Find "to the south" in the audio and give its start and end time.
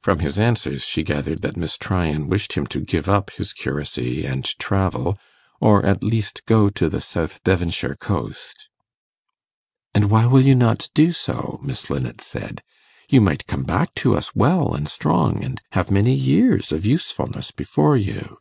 6.70-7.40